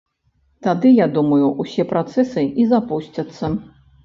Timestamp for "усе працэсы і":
1.65-2.67